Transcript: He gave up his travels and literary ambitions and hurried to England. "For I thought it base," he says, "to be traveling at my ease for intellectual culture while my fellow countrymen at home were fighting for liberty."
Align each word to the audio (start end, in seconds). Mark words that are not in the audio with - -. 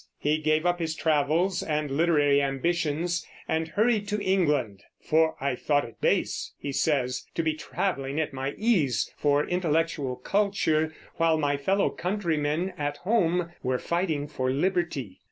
He 0.17 0.39
gave 0.39 0.65
up 0.65 0.79
his 0.79 0.95
travels 0.95 1.61
and 1.61 1.91
literary 1.91 2.41
ambitions 2.41 3.23
and 3.47 3.67
hurried 3.67 4.07
to 4.07 4.19
England. 4.19 4.83
"For 4.99 5.35
I 5.39 5.53
thought 5.53 5.85
it 5.85 6.01
base," 6.01 6.53
he 6.57 6.71
says, 6.71 7.27
"to 7.35 7.43
be 7.43 7.53
traveling 7.53 8.19
at 8.19 8.33
my 8.33 8.55
ease 8.57 9.13
for 9.15 9.45
intellectual 9.45 10.15
culture 10.15 10.91
while 11.17 11.37
my 11.37 11.55
fellow 11.55 11.91
countrymen 11.91 12.73
at 12.79 12.97
home 12.97 13.51
were 13.61 13.77
fighting 13.77 14.27
for 14.27 14.49
liberty." 14.49 15.19